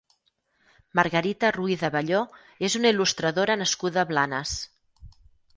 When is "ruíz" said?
1.57-1.83